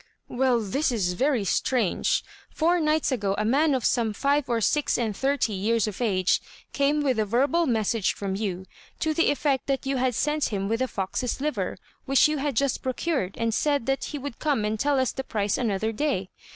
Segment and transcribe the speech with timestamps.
[0.29, 2.23] "Well, this is very strange.
[2.49, 6.41] Four nights ago, a man of some five or six and thirty years of age
[6.73, 8.65] came with a verbal message from you,
[8.99, 12.55] to the effect that you had sent him with a fox's liver, which you had
[12.55, 16.31] just procured, and said that he would come and tell us the price another day.